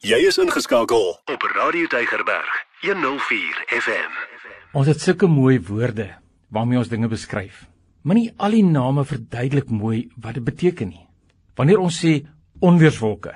[0.00, 4.14] Jy is ingeskakel op Radio Deigerberg 104 FM.
[4.72, 6.06] Ons het sulke mooi woorde
[6.48, 7.66] waarmee ons dinge beskryf.
[8.00, 11.04] Maar nie al die name verduidelik mooi wat dit beteken nie.
[11.52, 12.14] Wanneer ons sê
[12.64, 13.34] onweerswolke,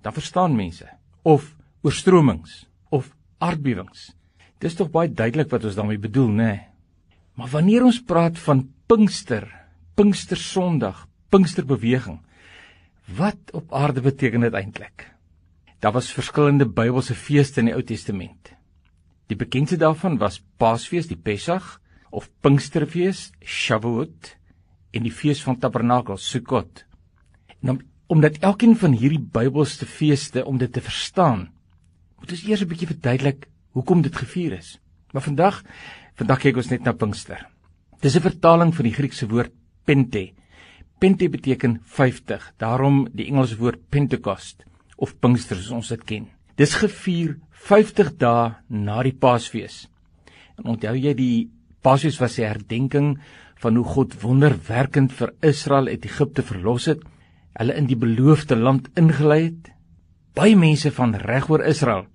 [0.00, 0.88] dan verstaan mense
[1.20, 1.52] of
[1.84, 4.08] oorstromings of aardbewings.
[4.56, 6.52] Dis tog baie duidelik wat ons daarmee bedoel, né?
[7.36, 9.44] Maar wanneer ons praat van Pinkster,
[10.00, 12.22] Pinkstersondag, Pinksterbeweging,
[13.20, 15.10] wat op aarde beteken dit eintlik?
[15.80, 18.50] Daar was verskillende Bybelse feeste in die Ou Testament.
[19.32, 21.78] Die bekendste daarvan was Paasfees, die Pessach,
[22.10, 24.34] of Pinksterfees, Shavuot,
[24.92, 26.84] en die fees van Tabernakels, Sukkot.
[27.62, 27.80] En om,
[28.12, 31.48] omdat elkeen van hierdie Bybelse feeste om dit te verstaan,
[32.20, 34.78] moet ons eers 'n bietjie verduidelik hoekom dit gevier is.
[35.12, 35.62] Maar vandag,
[36.14, 37.48] vandag kyk ons net na Pinkster.
[38.00, 39.52] Dis 'n vertaling van die Griekse woord
[39.84, 40.32] Pente.
[40.98, 44.64] Pente beteken 50, daarom die Engelse woord Pentecost
[45.00, 46.26] of Pinkster soos ons dit ken.
[46.60, 49.86] Dis gevier 50 dae na die Paasfees.
[50.60, 51.48] En onthou jy die
[51.80, 53.18] Paasfees was 'n herdenking
[53.60, 57.02] van hoe God wonderwerkend vir Israel uit Egipte verlos het,
[57.58, 59.70] hulle in die beloofde land ingelei het.
[60.34, 62.06] Baie mense van regoor Israel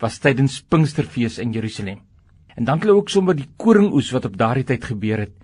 [0.00, 2.00] was tydens Pinksterfees in Jerusalem.
[2.56, 5.34] En dan het hulle ook sommer die koringoes wat op daardie tyd gebeur het,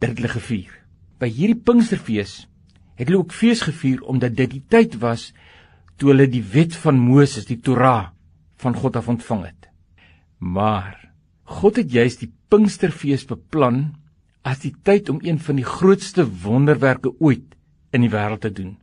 [0.00, 0.72] dit hulle gevier.
[1.18, 2.46] By hierdie Pinksterfees
[2.96, 5.32] het hulle ook fees gevier omdat dit die tyd was
[5.96, 8.12] toe hulle die wet van Moses, die Torah
[8.60, 9.68] van God af ontvang het.
[10.38, 10.96] Maar
[11.44, 13.96] God het juis die Pinksterfees beplan
[14.46, 17.56] as die tyd om een van die grootste wonderwerke ooit
[17.94, 18.76] in die wêreld te doen.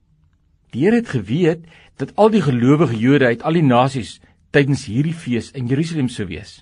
[0.74, 1.66] Die Here het geweet
[2.02, 4.18] dat al die gelowige Jode uit al die nasies
[4.54, 6.62] tydens hierdie fees in Jerusalem sou wees.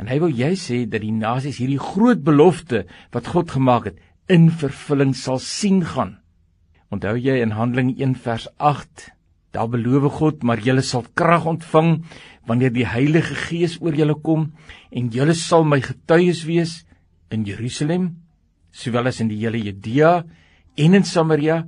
[0.00, 4.00] En hy wou jy sê dat die nasies hierdie groot belofte wat God gemaak het
[4.32, 6.16] in vervulling sal sien gaan.
[6.90, 8.48] Onthou jy in Handelinge 1 vers
[9.50, 12.04] Daar beloof God, maar julle sal krag ontvang
[12.46, 14.50] wanneer die Heilige Gees oor julle kom
[14.90, 16.80] en julle sal my getuies wees
[17.30, 18.14] in Jerusalem,
[18.70, 20.20] sowel as in die hele Judea
[20.78, 21.64] en in Samaria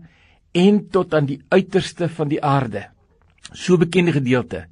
[0.54, 2.86] en tot aan die uiterste van die aarde.
[3.52, 4.66] So bekende gedeelte.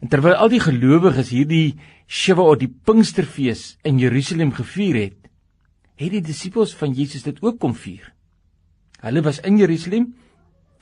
[0.00, 1.76] En terwyl al die gelowiges hierdie
[2.10, 5.18] Shavuot, die Pinksterfees in Jerusalem gevier het,
[6.00, 8.08] het die disippels van Jesus dit ook kom vier.
[9.04, 10.08] Hulle was in Jerusalem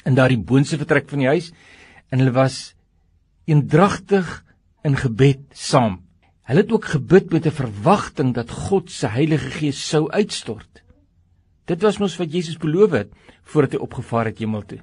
[0.05, 1.53] in daardie boonste vertrek van die huis
[2.09, 2.75] en hulle was
[3.49, 4.45] eendragtig
[4.87, 6.03] in gebed saam.
[6.49, 10.83] Hulle het ook gebid met 'n verwagting dat God se Heilige Gees sou uitstort.
[11.65, 13.11] Dit was mos wat Jesus beloof het
[13.43, 14.81] voordat hy opgevaar het hemel toe.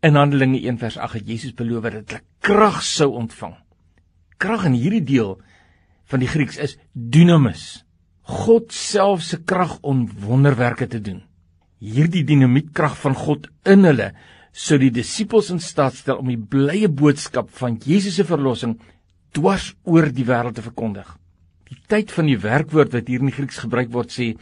[0.00, 3.56] In Handelinge 1 vers 8 het Jesus beloof dat hulle krag sou ontvang.
[4.36, 5.40] Krag in hierdie deel
[6.04, 7.84] van die Grieks is dunamis.
[8.22, 11.22] God self se krag om wonderwerke te doen.
[11.78, 14.12] Hierdie dinamietkrag van God in hulle
[14.52, 18.76] sou die disippels in staat stel om die blye boodskap van Jesus se verlossing
[19.32, 21.08] dwars oor die wêreld te verkondig.
[21.72, 24.34] Die tyd van die werkwoord wat hier in die Grieks gebruik word sê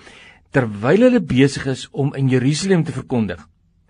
[0.51, 3.39] terwyl hulle besig is om in Jerusalem te verkondig,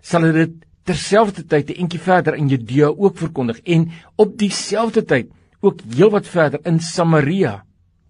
[0.01, 5.31] sal hulle dit terselfdertyd 'n entjie verder in Judea ook verkondig en op dieselfde tyd
[5.61, 7.63] ook heelwat verder in Samaria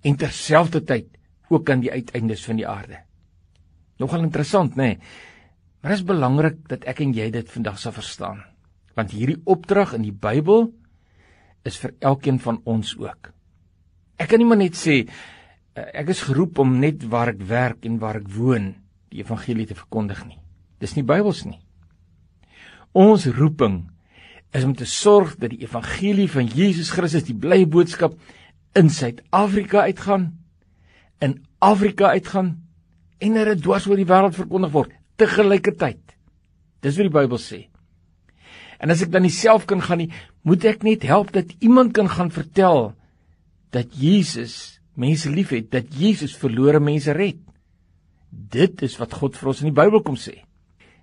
[0.03, 1.07] en terselfdertyd
[1.49, 2.97] ook aan die uiteindes van die aarde.
[3.99, 4.95] Nogal interessant, nê?
[4.95, 4.99] Nee?
[5.81, 8.43] Maar dit is belangrik dat ek en jy dit vandag sal verstaan.
[8.93, 10.67] Want hierdie opdrag in die Bybel
[11.65, 13.31] is vir elkeen van ons ook.
[14.21, 17.89] Ek kan nie maar net sê eh, ek is geroep om net waar ek werk
[17.89, 18.75] en waar ek woon
[19.09, 20.37] die evangelie te verkondig nie.
[20.77, 21.57] Dis nie Bybels nie.
[22.93, 23.81] Ons roeping
[24.53, 28.19] is om te sorg dat die evangelie van Jesus Christus die blye boodskap
[28.77, 30.29] in Suid-Afrika uitgaan,
[31.23, 32.59] in Afrika uitgaan
[33.17, 36.01] en dat dit dwars oor die wêreld verkondig word te gelykertyd.
[36.81, 37.67] Dis wat die Bybel sê.
[38.81, 40.09] En as ek dan nie self kan gaan nie,
[40.47, 42.95] moet ek net help dat iemand kan gaan vertel
[43.71, 47.39] dat Jesus mense liefhet, dat Jesus verlore mense red.
[48.31, 50.41] Dit is wat God vir ons in die Bybel kom sê.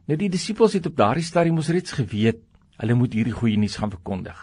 [0.08, 2.42] Nou die disippels het op daardie stadium mos reeds geweet
[2.78, 4.36] hulle moet hierdie goeie nuus gaan verkondig.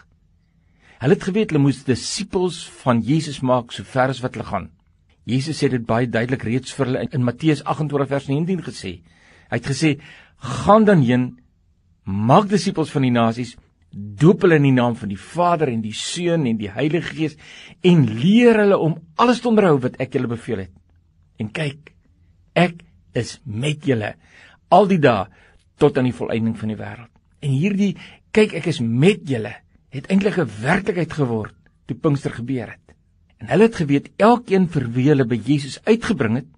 [1.00, 4.70] Hulle het geweet hulle moes disippels van Jesus maak so ver as wat hulle gaan.
[5.26, 8.92] Jesus het dit baie duidelik reeds vir hulle in Matteus 28 vers 19 gesê.
[9.50, 9.98] Hy het gesê:
[10.36, 11.38] "Gaan dan heen,
[12.04, 13.56] maak disippels van die nasies,
[13.90, 17.36] doop hulle in die naam van die Vader en die Seun en die Heilige Gees
[17.82, 20.72] en leer hulle om alles te onderhou wat ek julle beveel het.
[21.38, 21.92] En kyk,
[22.54, 22.82] ek
[23.14, 24.14] is met julle
[24.68, 25.26] al die dae
[25.78, 27.96] tot aan die volëinding van die wêreld." En hierdie
[28.32, 29.54] kyk ek is met julle
[29.94, 31.54] het eintlik 'n werklikheid geword
[31.86, 32.86] toe Pinkster gebeur het.
[33.38, 36.48] En hulle het geweet elkeen vir wie hulle by Jesus uitgebring het,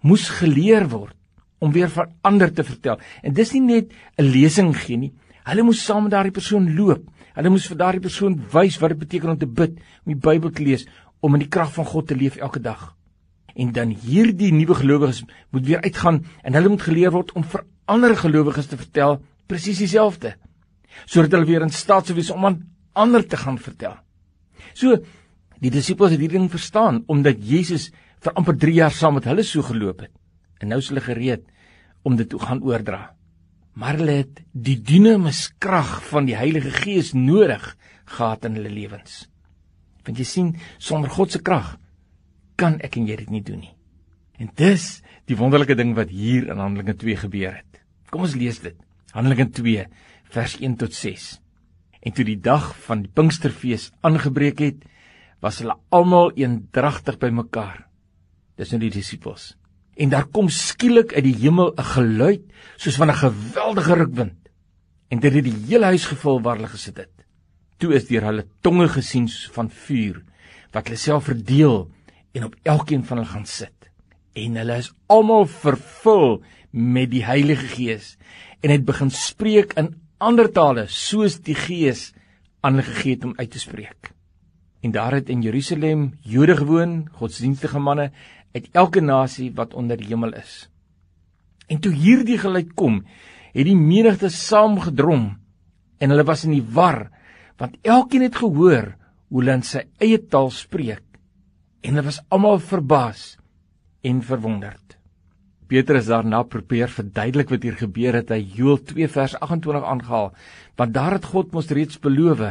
[0.00, 1.16] moes geleer word
[1.58, 2.98] om weer vir ander te vertel.
[3.22, 5.12] En dis nie net 'n lesing gee nie.
[5.44, 7.04] Hulle moes saam met daardie persoon loop.
[7.34, 9.70] Hulle moes vir daardie persoon wys wat dit beteken om te bid,
[10.04, 10.86] om die Bybel te lees,
[11.20, 12.94] om in die krag van God te leef elke dag.
[13.54, 17.64] En dan hierdie nuwe gelowiges moet weer uitgaan en hulle moet geleer word om vir
[17.86, 20.34] ander gelowiges te vertel presies dieselfde
[21.10, 22.60] sodat hulle weer in staat sou wees om aan
[22.94, 23.96] ander te gaan vertel.
[24.78, 25.00] So
[25.62, 27.90] die disippels het hierdie ding verstaan omdat Jesus
[28.24, 30.12] vir amper 3 jaar saam met hulle so geloop het.
[30.60, 31.46] En nou is hulle gereed
[32.04, 33.14] om dit te gaan oordra.
[33.74, 37.72] Maar hulle het die dinamiskrag van die Heilige Gees nodig
[38.04, 39.24] gehad in hulle lewens.
[40.04, 41.74] Want jy sien, sonder God se krag
[42.60, 43.72] kan ek en jy dit nie doen nie.
[44.38, 44.84] En dis
[45.30, 47.80] die wonderlike ding wat hier in Handelinge 2 gebeur het.
[48.10, 48.76] Kom ons lees dit.
[49.14, 49.86] Handelinge 2
[50.34, 51.28] vers 1 tot 6.
[52.04, 54.82] En toe die dag van die Pinksterfees aangebreek het,
[55.42, 57.86] was hulle almal eendragtig bymekaar.
[58.60, 59.54] Dis nou die disippels.
[59.96, 62.42] En daar kom skielik uit die hemel 'n geluid
[62.76, 64.40] soos van 'n geweldige rukwind.
[65.08, 67.14] En dit het die hele huis gevul waar hulle gesit het.
[67.78, 70.22] Toe is deur hulle tonge gesien van vuur
[70.72, 71.90] wat hulle self verdeel
[72.32, 73.90] en op elkeen van hulle gaan sit.
[74.32, 78.16] En hulle is almal vervul met die Heilige Gees
[78.60, 82.12] en het begin spreek in ander tale soos die Gees
[82.60, 84.10] aan hulle gegee het om uit te spreek.
[84.84, 88.10] En daar het in Jerusalem Jode gewoon, godsdienstige manne
[88.54, 90.68] uit elke nasie wat onder die hemel is.
[91.66, 93.02] En toe hierdie geluid kom,
[93.54, 95.32] het die menigte saamgedrom
[95.98, 97.08] en hulle was in die war
[97.60, 98.94] want elkeen het gehoor
[99.30, 101.04] hoe hulle in sy eie taal spreek
[101.84, 103.34] en hulle was almal verbaas
[104.04, 104.98] en verwonderd.
[105.70, 108.30] Petrus daarna probeer verduidelik wat hier gebeur het.
[108.30, 110.32] Hy Joël 2 vers 28 aangehaal.
[110.76, 112.42] Want daar het God mos reeds beloof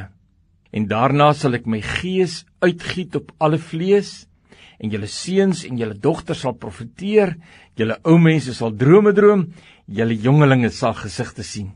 [0.74, 4.26] en daarna sal ek my gees uitgiet op alle vlees
[4.84, 7.38] en julle seuns en julle dogters sal profeteer,
[7.80, 9.48] julle ou mense sal drome droom,
[9.88, 11.72] julle jongelinge sal gesigte sien.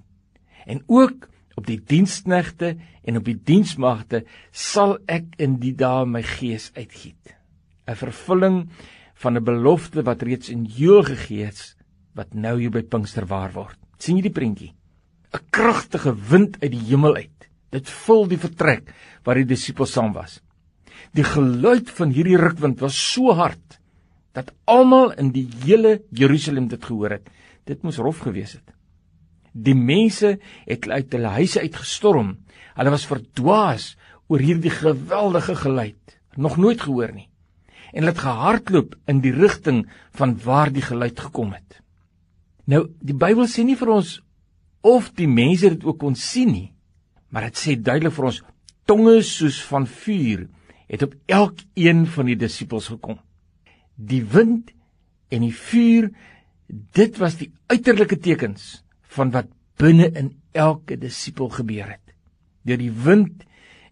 [0.68, 2.76] En ook op die diensknegte
[3.08, 7.34] en op die diensmagte sal ek in die dae my gees uitgiet.
[7.88, 8.68] 'n Vervulling
[9.16, 11.76] van 'n belofte wat reeds in Joël gegee is
[12.14, 13.78] wat nou hier by Pinkster waar word.
[13.98, 14.74] sien jy die prentjie?
[15.34, 17.50] 'n Kragtige wind uit die hemel uit.
[17.72, 18.94] Dit vul die vertrek
[19.24, 20.42] waar die disippels saam was.
[21.18, 23.80] Die geluid van hierdie rukwind was so hard
[24.38, 27.32] dat almal in die hele Jerusalem dit gehoor het.
[27.66, 28.76] Dit moes rof gewees het.
[29.52, 30.36] Die mense
[30.68, 32.36] het uit hulle huise uitgestorm.
[32.78, 33.96] Hulle was verdwaas
[34.30, 36.20] oor hierdie geweldige geluid.
[36.38, 37.28] Nog nooit gehoor nie
[37.94, 39.86] en hulle het gehardloop in die rigting
[40.18, 41.80] van waar die geluid gekom het.
[42.68, 44.18] Nou, die Bybel sê nie vir ons
[44.88, 46.68] of die mense dit ook kon sien nie,
[47.32, 48.42] maar dit sê duidelik vir ons
[48.88, 50.46] tonge soos van vuur
[50.88, 53.20] het op elkeen van die disippels gekom.
[53.96, 54.72] Die wind
[55.30, 56.12] en die vuur,
[56.96, 58.84] dit was die uiterlike tekens
[59.18, 62.16] van wat binne in elke disipel gebeur het.
[62.68, 63.46] Deur die wind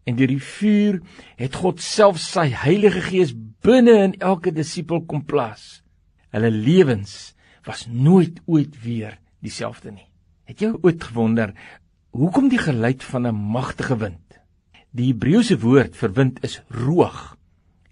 [0.06, 1.00] en deur die vuur
[1.40, 3.34] het God self sy Heilige Gees
[3.66, 5.82] binne in elke disipel kom plaas.
[6.36, 7.34] Hulle lewens
[7.66, 10.08] was nooit ooit weer dieselfde nie.
[10.46, 11.56] Het jy ooit gewonder
[12.16, 14.25] hoekom die geluid van 'n magtige wind?
[14.96, 17.34] Die Hebreëse woord vir wind is ruach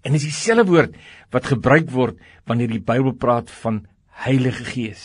[0.04, 0.94] en is dieselfde woord
[1.34, 3.82] wat gebruik word wanneer die Bybel praat van
[4.24, 5.04] Heilige Gees.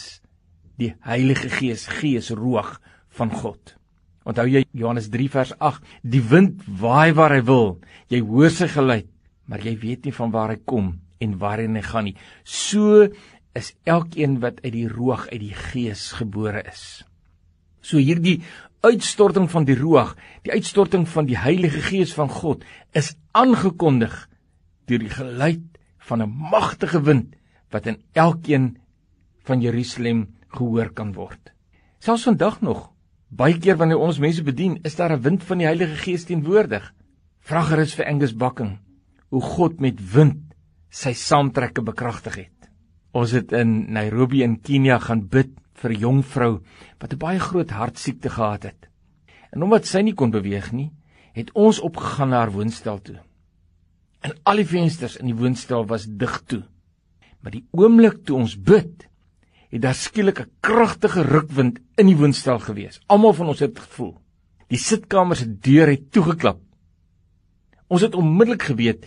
[0.80, 2.78] Die Heilige Gees, Gees ruach
[3.19, 3.75] van God.
[4.24, 7.78] Onthou jy Johannes 3 vers 8, die wind waai waar hy wil.
[8.12, 9.10] Jy hoor sy geluid,
[9.50, 12.16] maar jy weet nie van waar hy kom en waarheen hy gaan nie.
[12.47, 13.09] So
[13.57, 17.02] is elkeen wat uit die roog uit die gees gebore is.
[17.81, 18.40] So hierdie
[18.81, 22.64] uitstorting van die roog, die uitstorting van die Heilige Gees van God
[22.95, 24.28] is aangekondig
[24.88, 25.66] deur die geluid
[26.00, 27.36] van 'n magtige wind
[27.71, 28.78] wat in elkeen
[29.44, 31.54] van Jerusalem gehoor kan word.
[32.00, 32.90] Selfs vandag nog
[33.30, 36.94] Baie keer wanneer ons mense bedien, is daar 'n wind van die Heilige Gees teenwoordig.
[37.40, 38.80] Vra gerus vir Angus Bakking
[39.30, 40.56] hoe God met wind
[40.90, 42.69] sy saamtrekke bekragtig het.
[43.12, 46.54] Ons het in Nairobi in Kenia gaan bid vir 'n jong vrou
[47.00, 48.90] wat 'n baie groot hartsiekte gehad het.
[49.52, 50.92] En omdat sy nie kon beweeg nie,
[51.33, 53.19] het ons opgegaan na haar woonstel toe.
[54.21, 56.64] En al die vensters in die woonstel was dig toe.
[57.42, 59.07] Maar die oomblik toe ons bid,
[59.69, 63.00] het daar skielik 'n kragtige rukwind in die woonstel gewees.
[63.07, 64.18] Almal van ons het gevoel.
[64.68, 66.59] Die sitkamer se deur het toegeklap.
[67.88, 69.06] Ons het onmiddellik geweet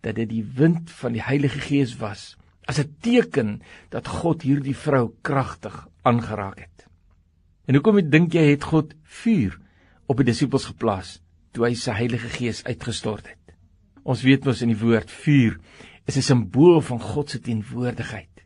[0.00, 4.76] dat dit die wind van die Heilige Gees was, as 'n teken dat God hierdie
[4.76, 6.86] vrou kragtig aangeraak het.
[7.66, 8.92] En hoekom dink jy het God
[9.22, 9.56] vuur
[10.06, 11.16] op die disippels geplaas
[11.56, 13.56] toe hy sy Heilige Gees uitgestort het?
[14.04, 15.56] Ons weet mos in die woord vuur
[16.04, 18.44] is 'n simbool van God se teenwoordigheid.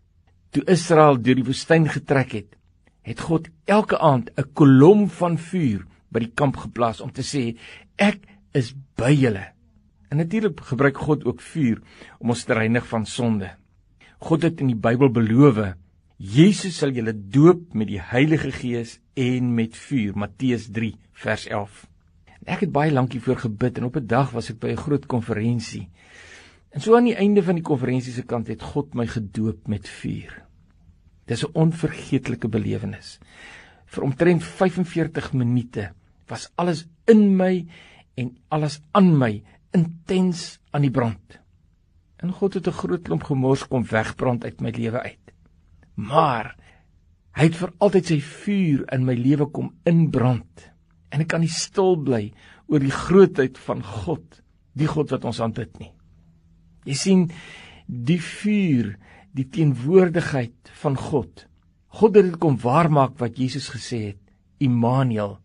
[0.50, 2.56] Toe Israel deur die woestyn getrek het,
[3.02, 7.58] het God elke aand 'n kolom van vuur by die kamp geplaas om te sê
[7.96, 8.20] ek
[8.52, 9.52] is by julle.
[10.10, 11.82] En natuurlik gebruik God ook vuur
[12.18, 13.50] om ons te reinig van sonde.
[14.18, 15.74] God het in die Bybel beloof
[16.18, 20.16] Jesus sal julle doop met die Heilige Gees en met vuur.
[20.18, 21.84] Matteus 3 vers 11.
[22.40, 24.82] En ek het baie lank hiervoor gebid en op 'n dag was ek by 'n
[24.82, 25.88] groot konferensie.
[26.75, 29.88] En so aan die einde van die konferensie se kant het God my gedoop met
[29.88, 30.42] vuur.
[31.26, 33.20] Dis 'n onvergeetlike belewenis.
[33.87, 35.92] Vir omtrent 45 minute
[36.26, 37.64] was alles in my
[38.16, 41.38] en alles aan my intens aan die brand.
[42.16, 45.28] En God het 'n groot klomp gemors kom wegbrand uit my lewe uit.
[45.98, 46.54] Maar
[47.38, 50.68] hy het vir altyd sy vuur in my lewe kom inbrand.
[51.10, 52.28] En ek kan nie stil bly
[52.68, 54.40] oor die grootheid van God,
[54.78, 55.92] die God wat ons aanbid nie.
[56.88, 57.26] Jy sien
[57.88, 58.94] die vuur,
[59.34, 61.46] die teenwoordigheid van God.
[61.98, 64.20] God het dit kom waarmaak wat Jesus gesê het,
[64.62, 65.38] Immanuel,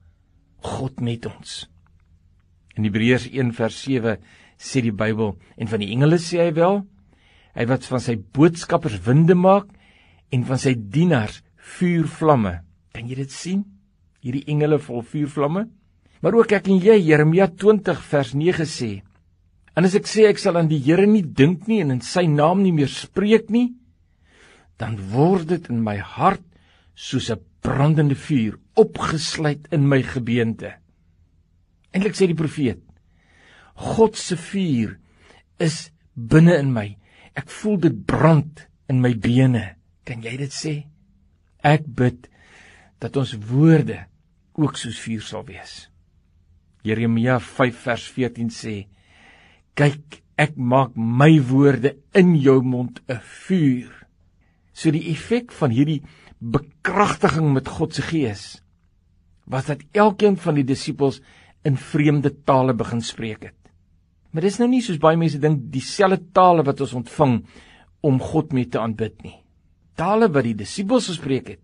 [0.64, 1.64] God met ons.
[2.74, 4.18] In Hebreërs 1 vers 7
[4.58, 6.82] sê die Bybel en van die engele sê hy wel
[7.54, 9.70] hy wat van sy boodskappers winde maak
[10.34, 11.42] en van sy dienaars
[11.78, 12.60] vuurvlamme.
[12.94, 13.64] Kan jy dit sien?
[14.24, 15.68] Hierdie engele vol vuurvlamme?
[16.24, 18.92] Maar ook ek en jy Jeremia 20 vers 9 sê
[19.74, 22.28] En as ek sê ek sal aan die Here nie dink nie en in sy
[22.30, 23.74] naam nie meer spreek nie,
[24.78, 26.44] dan word dit in my hart
[26.94, 30.78] soos 'n brandende vuur opgesluit in my gebeente.
[31.94, 32.82] Eintlik sê die profeet:
[33.76, 35.00] God se vuur
[35.60, 36.98] is binne in my.
[37.36, 39.76] Ek voel dit brand in my bene.
[40.04, 40.74] Kan jy dit sê?
[41.64, 42.28] Ek bid
[43.04, 44.04] dat ons woorde
[44.60, 45.88] ook soos vuur sal wees.
[46.84, 48.76] Jeremia 5 vers 14 sê:
[49.80, 53.92] Kyk, ek maak my woorde in jou mond 'n vuur.
[54.74, 56.04] So die effek van hierdie
[56.40, 58.62] bekragtiging met God se gees
[59.46, 61.22] was dat elkeen van die disippels
[61.64, 63.60] in vreemde tale begin spreek het.
[64.32, 67.46] Maar dis nou nie soos baie mense dink dieselfde tale wat ons ontvang
[68.02, 69.43] om God mee te aanbid nie.
[70.00, 71.62] Tale wat die disippels gespreek het,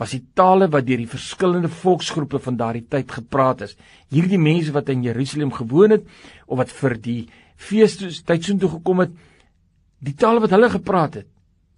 [0.00, 3.76] was die tale wat deur die verskillende volksgroepe van daardie tyd gepraat is.
[4.10, 6.08] Hierdie mense wat in Jerusalem gewoon het
[6.46, 7.20] of wat vir die
[7.54, 9.12] feestydsoen toe gekom het,
[10.02, 11.28] die tale wat hulle gepraat het,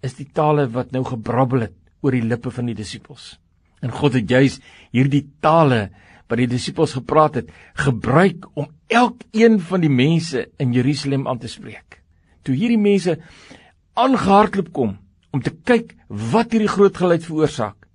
[0.01, 3.35] is die tale wat nou gebrabbel het oor die lippe van die disippels.
[3.81, 4.57] En God het juis
[4.95, 5.87] hierdie tale
[6.27, 11.51] wat die disippels gepraat het, gebruik om elkeen van die mense in Jerusalem aan te
[11.51, 12.01] spreek.
[12.43, 13.19] Toe hierdie mense
[13.97, 14.97] aangehardloop kom
[15.33, 17.87] om te kyk wat hierdie groot geluid veroorsaak,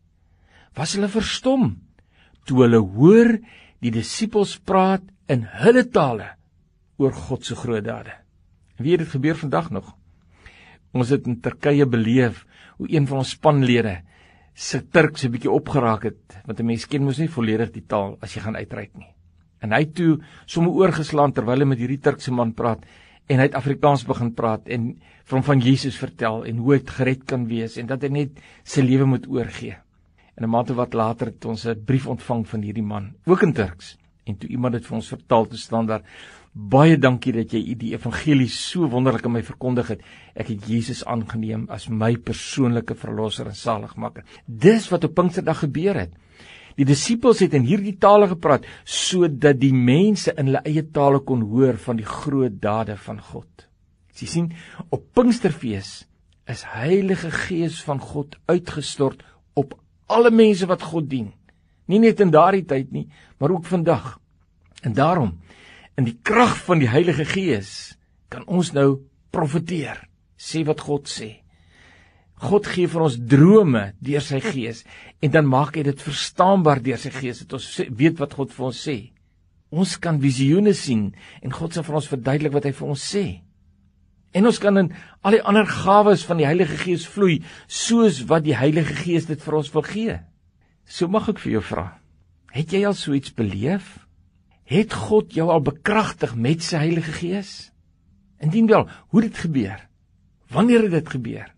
[0.76, 1.74] was hulle verstom
[2.48, 3.36] toe hulle hoor
[3.82, 6.32] die disippels praat in hulle tale
[7.02, 8.14] oor God se groot dade.
[8.78, 9.92] Wie het dit gebeur vandag nog?
[10.92, 12.44] Ons het in Turkye beleef
[12.78, 14.00] hoe een van ons spanlede
[14.54, 18.18] se Turks 'n bietjie opgeraak het, want 'n mens ken mos nie volledig die taal
[18.20, 19.08] as jy gaan uitreik nie.
[19.60, 22.84] En hy toe sommer oorgeslaan terwyl hy met hierdie Turkse man praat
[23.26, 24.92] en hy het Afrikaans begin praat en
[25.24, 28.42] vir hom van Jesus vertel en hoe hy gered kan wees en dat hy net
[28.64, 29.76] sy lewe moet oorgee.
[30.36, 33.42] En 'n maand of wat later het ons 'n brief ontvang van hierdie man, ook
[33.42, 33.96] in Turks.
[34.24, 36.02] En toe iemand dit vir ons vertaal te staan daar
[36.52, 40.02] Baie dankie dat jy die evangelie so wonderlik aan my verkondig het.
[40.36, 44.26] Ek het Jesus aangeneem as my persoonlike verlosser en saligmaker.
[44.44, 46.12] Dis wat op Pinksterdag gebeur het.
[46.78, 51.44] Die disippels het in hierdie tale gepraat sodat die mense in hulle eie tale kon
[51.50, 53.68] hoor van die groot dade van God.
[54.12, 54.48] Jy sien,
[54.92, 56.04] op Pinksterfees
[56.50, 59.22] is Heilige Gees van God uitgestort
[59.58, 59.74] op
[60.12, 61.32] alle mense wat God dien.
[61.88, 64.18] Nie net in daardie tyd nie, maar ook vandag.
[64.82, 65.38] En daarom
[65.96, 67.96] in die krag van die Heilige Gees
[68.32, 69.02] kan ons nou
[69.32, 69.98] profeteer,
[70.36, 71.42] sê wat God sê.
[72.42, 74.82] God gee vir ons drome deur sy Gees
[75.22, 78.68] en dan maak hy dit verstaanbaar deur sy Gees dat ons weet wat God vir
[78.68, 78.96] ons sê.
[79.72, 83.24] Ons kan visioene sien en God sal vir ons verduidelik wat hy vir ons sê.
[84.32, 84.90] En ons kan in
[85.22, 89.40] al die ander gawes van die Heilige Gees vloei soos wat die Heilige Gees dit
[89.40, 90.18] vir ons wil gee.
[90.88, 91.86] So mag ek vir jou vra,
[92.52, 94.00] het jy al so iets beleef?
[94.68, 97.72] Het God jou al bekragtig met sy Heilige Gees?
[98.42, 99.84] Indien wel, hoe het dit gebeur?
[100.52, 101.52] Wanneer het dit gebeur?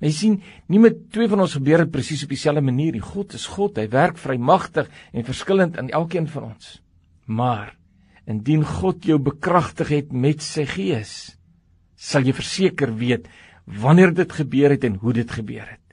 [0.00, 0.36] Jy sien,
[0.68, 3.04] nie met twee van ons gebeur dit presies op dieselfde manier nie.
[3.04, 6.78] God is God, hy werk vrymagtig en verskillend in elkeen van ons.
[7.26, 7.74] Maar
[8.28, 11.14] indien God jou bekragtig het met sy Gees,
[11.96, 13.28] sal jy verseker weet
[13.68, 15.84] wanneer dit gebeur het en hoe dit gebeur het.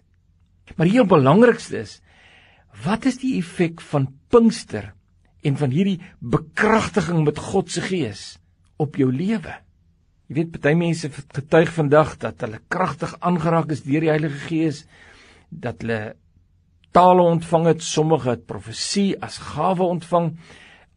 [0.75, 1.99] Maar die heel belangrikste is,
[2.83, 4.91] wat is die effek van Pinkster
[5.45, 8.23] en van hierdie bekragtiging met God se gees
[8.81, 9.53] op jou lewe.
[10.25, 14.85] Jy weet party mense getuig vandag dat hulle kragtig aangeraak is deur die Heilige Gees
[15.49, 16.15] dat hulle
[16.95, 20.31] tale ontvang het, sommige het profesie as gawe ontvang,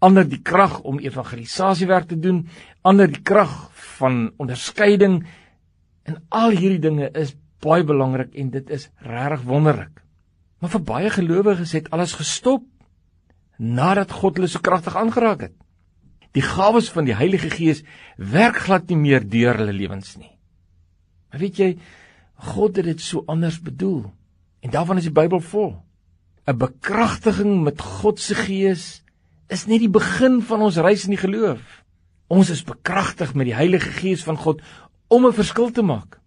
[0.00, 2.44] ander die krag om evangelisasiewerk te doen,
[2.87, 3.52] ander die krag
[3.99, 5.20] van onderskeiding
[6.08, 10.04] en al hierdie dinge is baie belangrik en dit is regtig wonderlik.
[10.62, 12.64] Maar vir baie gelowiges het alles gestop
[13.58, 15.56] nadat God hulle so kragtig aangeraak het.
[16.37, 17.82] Die gawes van die Heilige Gees
[18.16, 20.30] werk glad nie meer deur hulle lewens nie.
[21.30, 21.68] Maar weet jy,
[22.52, 24.04] God het dit so anders bedoel.
[24.61, 25.76] En daarvan is die Bybel vol.
[26.49, 29.02] 'n Bekragtiging met God se Gees
[29.49, 31.85] is net die begin van ons reis in die geloof.
[32.28, 34.62] Ons is bekragtig met die Heilige Gees van God
[35.08, 36.20] om 'n verskil te maak.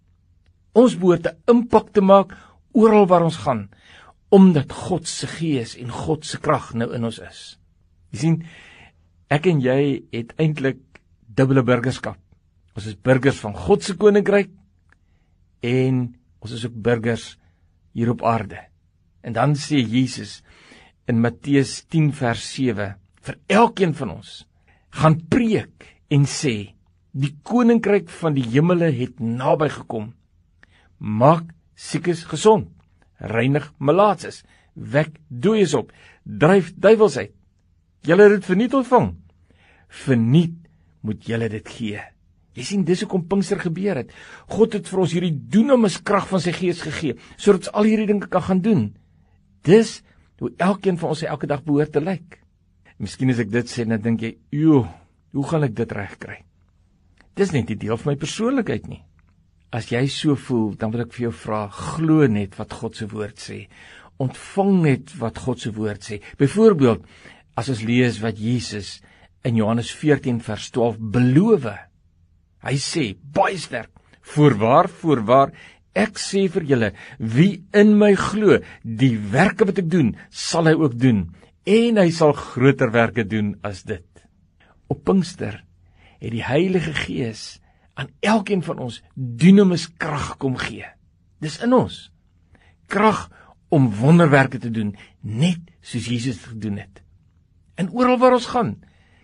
[0.73, 2.37] Ons behoort 'n impak te maak
[2.71, 3.69] oral waar ons gaan
[4.31, 7.39] omdat God se gees en God se krag nou in ons is.
[8.15, 8.37] Jy sien,
[9.31, 10.81] ek en jy het eintlik
[11.31, 12.17] dubbele burgerskap.
[12.75, 14.51] Ons is burgers van God se koninkryk
[15.63, 16.03] en
[16.41, 17.35] ons is ook burgers
[17.95, 18.59] hier op aarde.
[19.23, 20.41] En dan sê Jesus
[21.07, 24.41] in Matteus 10 vers 7 vir elkeen van ons
[25.01, 26.73] gaan preek en sê
[27.11, 30.11] die koninkryk van die hemele het naby gekom.
[30.99, 32.71] Maak siekes gesond
[33.21, 34.41] reinig malaatses,
[34.73, 35.91] wek dooies op,
[36.25, 37.33] dryf duiwels uit.
[38.01, 39.11] Julle het dit verniet ontvang.
[39.91, 40.57] Verniet
[41.05, 42.01] moet julle dit gee.
[42.55, 44.11] Jy sien dis hoekom Pinkster gebeur het.
[44.51, 48.09] God het vir ons hierdie dunamis krag van sy gees gegee sodat ons al hierdie
[48.11, 48.89] dinge kan gaan doen.
[49.67, 49.99] Dis
[50.41, 52.39] hoe elkeen van ons elke dag behoort te lyk.
[53.01, 54.87] Miskien as ek dit sê, dan dink jy, "Jo,
[55.33, 56.43] hoe gaan ek dit regkry?"
[57.35, 59.03] Dis net 'n deel van my persoonlikheid nie.
[59.71, 63.07] As jy so voel, dan wil ek vir jou vra, glo net wat God se
[63.07, 63.67] woord sê.
[64.19, 66.21] Ontvang net wat God se woord sê.
[66.37, 67.05] Byvoorbeeld,
[67.55, 69.01] as ons lees wat Jesus
[69.43, 71.67] in Johannes 14 vers 12 beloof.
[72.61, 75.51] Hy sê baie sterk: "Voorwaar, voorwaar,
[75.93, 80.75] ek sê vir julle, wie in my glo, die werke wat ek doen, sal hy
[80.77, 81.33] ook doen,
[81.65, 84.05] en hy sal groter werke doen as dit."
[84.87, 85.63] Op Pinkster
[86.19, 87.59] het die Heilige Gees
[87.95, 90.85] aan elkeen van ons dinamus krag kom gee.
[91.41, 92.11] Dis in ons.
[92.87, 93.29] Krag
[93.69, 97.01] om wonderwerke te doen, net soos Jesus gedoen het.
[97.79, 98.75] En oral waar ons gaan,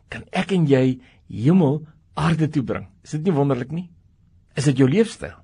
[0.09, 1.81] kan ek en jy hemel
[2.17, 2.87] aarde toe bring.
[3.03, 3.87] Is dit nie wonderlik nie?
[4.57, 5.35] Is dit jou leefstyl?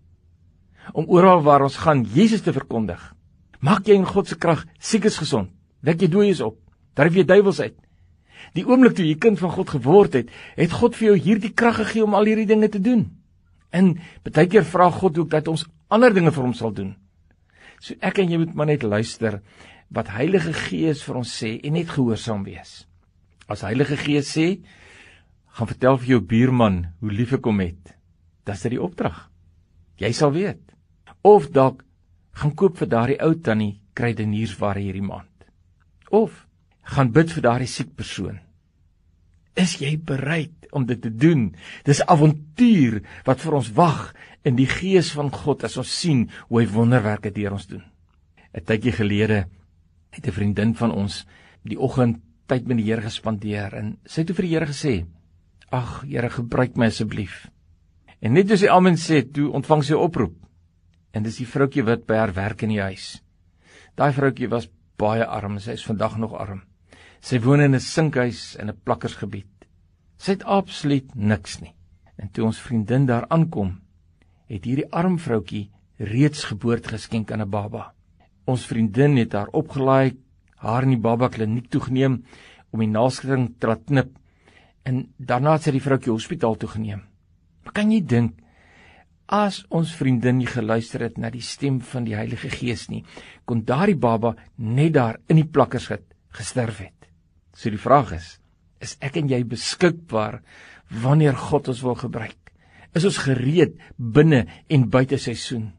[0.93, 3.01] Om oral waar ons gaan Jesus te verkondig.
[3.63, 5.51] Maak jy in God se krag siekes gesond.
[5.83, 6.57] Wek jy dooies op.
[6.97, 7.77] Dryf jy duiwels uit.
[8.57, 11.79] Die oomblik toe jy kind van God geword het, het God vir jou hierdie krag
[11.79, 13.05] gegee om al hierdie dinge te doen.
[13.71, 13.95] En
[14.27, 16.93] baie keer vra God ook dat ons ander dinge vir hom sal doen.
[17.79, 19.39] So ek en jy moet maar net luister
[19.93, 22.83] wat Heilige Gees vir ons sê en net gehoorsaam wees.
[23.47, 24.47] As Heilige Gees sê,
[25.53, 27.93] gaan vertel vir jou buurman hoe lief ek hom het.
[28.47, 29.27] Dis dit die opdrag.
[30.01, 30.61] Jy sal weet.
[31.23, 31.83] Of dalk
[32.39, 35.29] gaan koop vir daardie ou tannie kruideniersware hierdie maand.
[36.09, 36.45] Of
[36.95, 38.39] gaan bid vir daardie siek persoon.
[39.55, 41.51] Is jy bereid om dit te doen?
[41.85, 44.09] Dis avontuur wat vir ons wag
[44.43, 47.83] in die gees van God as ons sien hoe hy wonderwerke deur ons doen.
[48.53, 49.45] 'n Tydjie gelede
[50.11, 51.25] het 'n vriendin van ons
[51.63, 55.05] die oggend tyd met die Here gespandeer en sy het vir die Here gesê:
[55.71, 57.47] "Ag, Here, gebruik my asseblief."
[58.21, 60.35] En net as sy amen sê, toe ontvang sy 'n oproep.
[61.13, 63.21] En dis die vroutjie wat by haar werk in die huis.
[63.95, 66.63] Daai vroutjie was baie arm, sy is vandag nog arm.
[67.21, 69.67] Sy woon in 'n sinkhuis in 'n plakkersgebied.
[70.17, 71.75] Sy het absoluut niks nie.
[72.17, 73.81] En toe ons vriendin daar aankom,
[74.47, 77.93] het hierdie arm vroutjie reeds geboorte geskenk aan 'n baba.
[78.45, 80.17] Ons vriendin het haar opgelaai,
[80.63, 82.21] haar in die baba kliniek toegeneem
[82.73, 84.13] om die naskering te laat knip
[84.87, 87.03] en daarna het sy die vroutjie hospitaal toe geneem.
[87.63, 88.39] Maar kan jy dink
[89.33, 93.03] as ons vriendin nie geluister het na die stem van die Heilige Gees nie,
[93.47, 95.89] kon daardie baba net daar in die plakkers
[96.33, 97.09] gesterf het.
[97.55, 98.37] So die vraag is,
[98.83, 100.41] is ek en jy beskikbaar
[101.03, 102.37] wanneer God ons wil gebruik?
[102.93, 105.71] Is ons gereed binne en buite seisoen?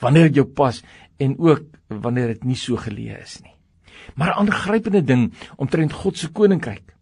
[0.00, 0.82] Wanneer dit jou pas
[1.20, 3.56] en ook wanneer dit nie so geleë is nie.
[4.14, 6.94] Maar 'n aangrypende ding omtrent God se koninkryk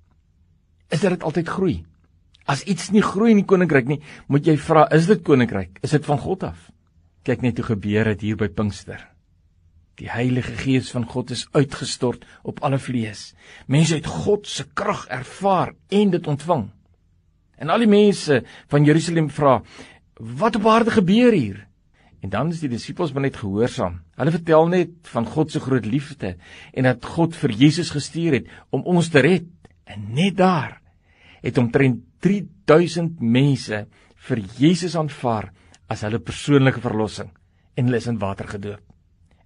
[0.89, 1.77] is dat dit altyd groei.
[2.49, 4.01] As iets nie groei in die koninkryk nie,
[4.33, 5.79] moet jy vra, is dit koninkryk?
[5.85, 6.71] Is dit van God af?
[7.29, 9.03] Kyk net hoe gebeur dit hier by Pinkster.
[9.99, 13.35] Die Heilige Gees van God is uitgestort op alle vlees.
[13.67, 16.69] Mense het God se krag ervaar en dit ontvang.
[17.59, 19.61] En al die mense van Jerusalem vra:
[20.15, 21.68] "Wat op aarde gebeur hier?"
[22.21, 24.01] En dan is die disippels maar net gehoorsaam.
[24.19, 26.35] Hulle vertel net van God se groot liefde
[26.75, 29.47] en dat God vir Jesus gestuur het om ons te red.
[29.87, 30.81] En net daar
[31.43, 33.85] het omtrent 3000 mense
[34.29, 35.53] vir Jesus aanvaar
[35.89, 37.31] as hulle persoonlike verlossing
[37.79, 38.83] en hulle is in water gedoop.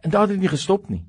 [0.02, 1.04] En daar het dit nie gestop nie.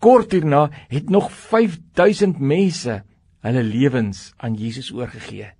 [0.00, 3.02] Kort hierna het nog 5000 mense
[3.46, 5.52] hulle lewens aan Jesus oorgegee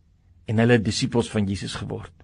[0.49, 2.16] en hulle disippels van Jesus geword.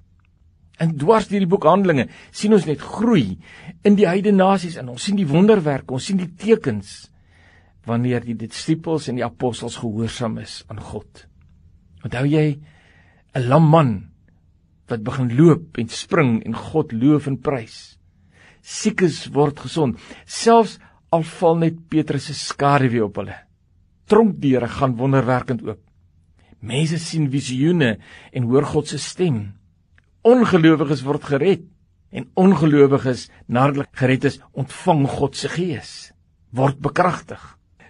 [0.82, 3.38] En dwars deur die boek Handelinge sien ons net groei
[3.86, 7.12] in die heidene nasies en ons sien die wonderwerke, ons sien die tekens
[7.86, 11.26] wanneer die disippels en die apostels gehoorsaam is aan God.
[12.02, 12.58] Onthou jy
[13.34, 14.12] 'n lam man
[14.88, 17.98] wat begin loop en spring en God loof en prys.
[18.62, 20.78] Siekes word gesond, selfs
[21.10, 23.36] al val net Petrus se skaduwee op hulle.
[24.06, 25.80] Tronkdeure gaan wonderwerkend oop.
[26.60, 27.98] Mense sien visioene
[28.32, 29.52] en hoor God se stem.
[30.22, 31.64] Ongelowiges word gered
[32.12, 36.12] en ongelowiges nadat hulle gered is, ontvang God se gees,
[36.54, 37.40] word bekragtig.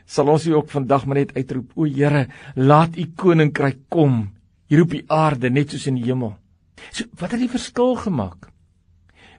[0.06, 4.30] Sal ons ook vandag maar net uitroep: O Here, laat U koninkryk kom
[4.68, 6.36] hier op die aarde net soos in die hemel.
[6.90, 8.48] So, wat het die verskil gemaak?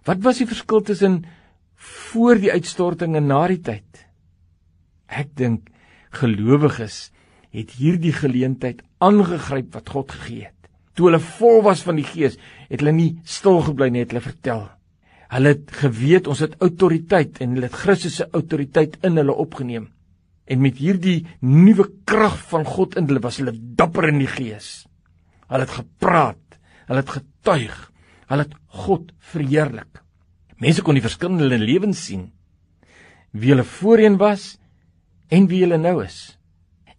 [0.06, 1.24] Wat was die verskil tussen
[2.14, 4.04] voor die uitstorting en na die tyd?
[5.08, 5.72] Ek dink
[6.14, 7.08] gelowiges
[7.54, 10.70] het hierdie geleentheid aangegryp wat God gegee het.
[10.94, 12.38] Toe hulle vol was van die Gees,
[12.74, 14.64] het hulle nie stil gebly nie, het hulle vertel.
[15.34, 19.92] Hulle het geweet ons het autoriteit en hulle het Christus se autoriteit in hulle opgeneem.
[20.50, 24.88] En met hierdie nuwe krag van God in hulle was hulle dapper in die Gees.
[25.48, 26.58] Hulle het gepraat,
[26.90, 27.78] hulle het getuig,
[28.32, 30.02] hulle het God verheerlik.
[30.58, 32.28] Mense kon die verskil in hulle lewens sien.
[33.32, 34.56] Wie hulle voorheen was
[35.30, 36.38] en wie hulle nou is.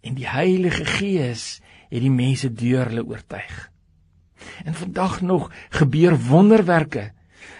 [0.05, 1.59] En die Heilige Gees
[1.91, 3.74] het die mense deur hulle oortuig.
[4.65, 7.11] En vandag nog gebeur wonderwerke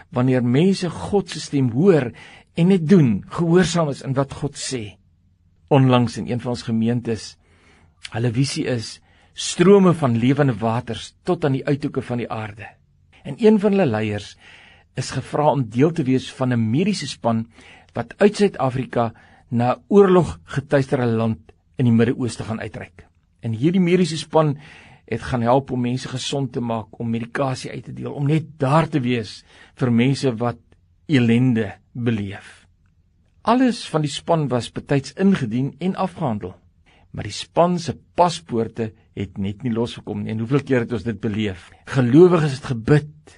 [0.10, 2.12] wanneer mense God se stem hoor
[2.56, 4.96] en dit doen, gehoorsaam is in wat God sê.
[5.68, 7.36] Onlangs in een van ons gemeentes,
[8.14, 9.00] hulle visie is
[9.34, 12.70] strome van lewende waters tot aan die uithoeke van die aarde.
[13.24, 14.36] En een van hulle leiers
[14.96, 17.48] is gevra om deel te wees van 'n mediese span
[17.94, 19.14] wat uit Suid-Afrika
[19.50, 21.40] na oorlog getuisterde land
[21.76, 23.06] in die Midde-Ooste gaan uitreik.
[23.40, 24.58] En hierdie mediese span
[25.06, 28.48] het gaan help om mense gesond te maak, om medikasie uit te deel, om net
[28.62, 29.44] daar te wees
[29.78, 30.62] vir mense wat
[31.06, 32.66] elende beleef.
[33.46, 36.56] Alles van die span was betyds ingedien en afgehandel.
[37.14, 40.34] Maar die span se paspoorte het net nie losgekom nie.
[40.34, 41.70] En hoeveel keer het ons dit beleef?
[41.94, 43.36] Gelowiges het gebid.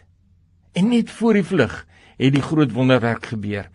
[0.73, 1.75] En net voor die vlug
[2.17, 3.67] het die groot wonderwerk gebeur.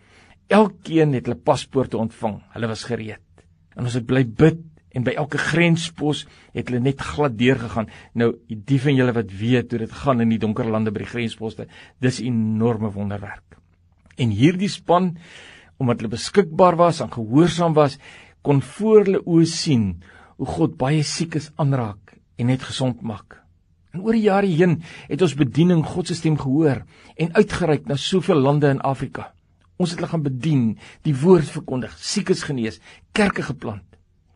[0.51, 2.41] Elkeen het hulle paspoorte ontvang.
[2.55, 3.45] Hulle was gereed.
[3.77, 4.59] En ons het bly bid
[4.93, 7.89] en by elke grenspos het hulle net glad deurgegaan.
[8.13, 11.09] Nou die van julle wat weet hoe dit gaan in die donker lande by die
[11.09, 11.67] grensposte,
[11.99, 13.57] dis 'n enorme wonderwerk.
[14.17, 15.17] En hierdie span
[15.77, 17.97] omdat hulle beskikbaar was en gehoorsaam was,
[18.41, 20.03] kon voor hulle oë sien
[20.37, 23.39] hoe God baie siekes aanraak en net gesond maak.
[23.93, 26.83] En oor die jare heen het ons bediening God se stem gehoor
[27.15, 29.33] en uitgereik na soveel lande in Afrika.
[29.77, 30.63] Ons het hulle gaan bedien,
[31.05, 32.79] die woord verkondig, siekes genees,
[33.13, 33.92] kerke geplant.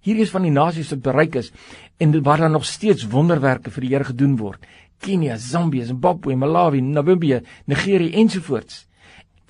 [0.07, 1.51] Hierdie is van die nasies wat bereik is
[1.99, 4.63] en waar daar nog steeds wonderwerke vir die Here gedoen word.
[5.03, 8.85] Kenia, Zambië, Zimbabwe, Malawi, Namibië, Nigerië ensovoorts.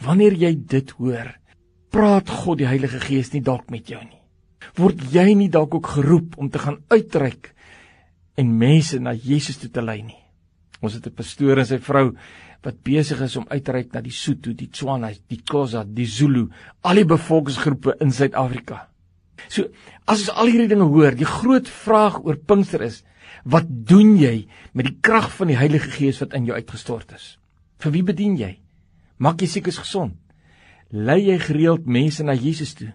[0.02, 1.30] Wanneer jy dit hoor,
[1.93, 4.17] praat God die Heilige Gees nie dalk met jou nie.
[4.78, 7.54] Word jy nie dalk ook geroep om te gaan uitreik
[8.38, 10.20] en mense na Jesus toe te lei nie?
[10.82, 12.15] Ons het 'n pastoor en sy vrou
[12.63, 16.06] wat besig is om uit te reik na die Sotho, die Tswana, die Xhosa, die
[16.06, 16.50] Zulu,
[16.82, 18.88] al die bevolkingsgroepe in Suid-Afrika.
[19.47, 19.69] So
[20.06, 23.04] as ons al hierdie dinge hoor, die groot vraag oor Pinkster is:
[23.43, 27.38] wat doen jy met die krag van die Heilige Gees wat in jou uitgestort is?
[27.84, 28.58] Vir wie bedien jy?
[29.21, 30.15] Maak jy siekes gesond?
[30.91, 32.93] Lei jy gereeld mense na Jesus toe?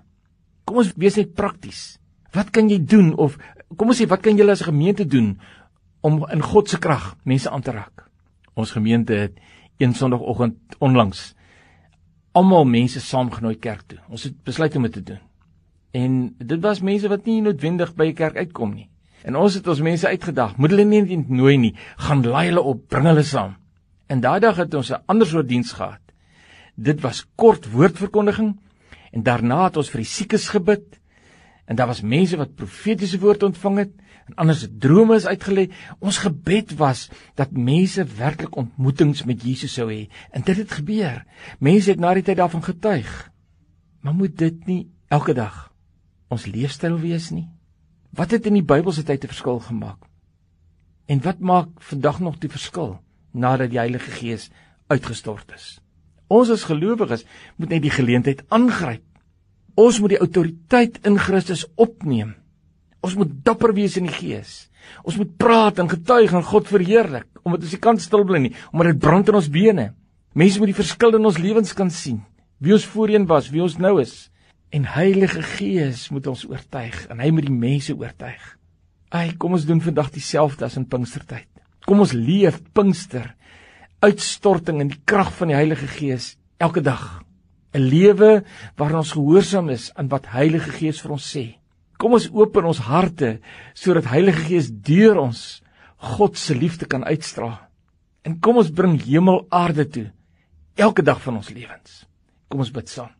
[0.64, 1.98] Kom ons wees net prakties.
[2.33, 3.37] Wat kan jy doen of
[3.76, 5.38] kom ons sê wat kan julle as 'n gemeente doen
[6.02, 8.09] om in God se krag mense aan te raak?
[8.55, 9.38] Ons gemeente het
[9.78, 11.35] een Sondagoggend onlangs
[12.33, 13.98] almal mense saamgenooi kerk toe.
[14.09, 15.20] Ons het besluit om dit te doen.
[15.92, 18.88] En dit was mense wat nie noodwendig by 'n kerk uitkom nie.
[19.22, 22.61] En ons het ons mense uitgedag, moet hulle nie net nooi nie, gaan laai hulle
[22.61, 23.57] op, bring hulle saam.
[24.07, 26.00] En daai dag het ons 'n ander soort diens gehad.
[26.76, 28.59] Dit was kort woordverkondiging
[29.12, 31.00] en daarna het ons vir die siekes gebid.
[31.66, 33.92] En daar was mense wat profetiese woord ontvang het
[34.26, 35.70] en anders het drome is uitgelê.
[35.98, 40.09] Ons gebed was dat mense werklik ontmoetings met Jesus sou hê.
[40.31, 41.24] En dit het gebeur.
[41.59, 43.31] Mense het na die tyd daarvan getuig.
[44.00, 45.71] Maar moet dit nie elke dag
[46.32, 47.48] ons leefstyl wees nie?
[48.16, 50.00] Wat het in die Bybelse tyd 'n verskil gemaak?
[51.08, 53.00] En wat maak vandag nog die verskil
[53.32, 54.50] nadat die Heilige Gees
[54.88, 55.80] uitgestort is?
[56.28, 57.24] Ons as gelowiges
[57.56, 59.02] moet net die geleentheid aangryp.
[59.74, 62.34] Ons moet die autoriteit in Christus opneem.
[63.00, 64.70] Ons moet dapper wees in die Gees.
[65.02, 68.54] Ons moet praat en getuig en God verheerlik, omdat ons nie kan stil bly nie,
[68.72, 69.94] omdat dit brand in ons bene.
[70.34, 72.22] Mense moet die verskil in ons lewens kan sien.
[72.58, 74.31] Wie ons voorheen was, wie ons nou is
[74.72, 78.40] En Heilige Gees moet ons oortuig en hy moet die mense oortuig.
[79.12, 81.48] Ai, kom ons doen vandag dieselfde as in Pinkstertyd.
[81.85, 83.35] Kom ons leef Pinkster
[84.02, 87.20] uitstorting in die krag van die Heilige Gees elke dag.
[87.74, 88.44] 'n Lewe
[88.76, 91.44] waarin ons gehoorsaam is aan wat Heilige Gees vir ons sê.
[91.98, 93.40] Kom ons open ons harte
[93.74, 95.62] sodat Heilige Gees deur ons
[95.96, 97.61] God se liefde kan uitstraal.
[98.24, 100.08] En kom ons bring hemel aarde toe
[100.76, 102.06] elke dag van ons lewens.
[102.48, 103.12] Kom ons bid saam.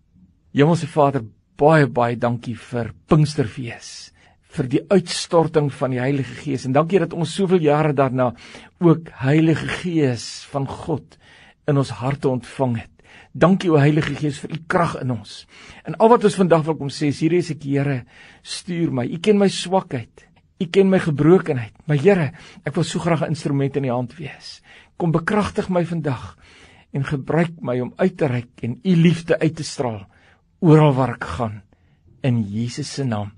[0.53, 1.25] Hemelse Vader,
[1.61, 4.12] baie baie dankie vir Pinksterfees
[4.53, 8.33] vir die uitstorting van die Heilige Gees en dankie dat ons soveel jare daarna
[8.85, 11.17] ook Heilige Gees van God
[11.69, 12.91] in ons harte ontvang het.
[13.33, 15.47] Dankie o Heilige Gees vir u krag in ons.
[15.88, 18.03] En al wat ons vandag wil kom sê, is hierdie is ek Here,
[18.45, 19.07] stuur my.
[19.09, 20.27] U ken my swakheid.
[20.61, 21.73] U ken my gebrokenheid.
[21.88, 22.29] Maar Here,
[22.69, 24.61] ek wil so graag 'n instrument in u hand wees.
[24.99, 26.37] Kom bekragtig my vandag
[26.93, 30.12] en gebruik my om uit te reik en u liefde uit te straal
[30.62, 31.62] oral waar ek gaan
[32.22, 33.33] in Jesus se naam.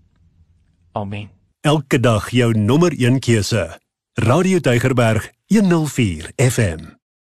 [0.93, 1.31] Amen.
[1.65, 3.81] Elke dag jou nommer 1 keuse.
[4.13, 7.04] Radio Deugerberg 104 FM.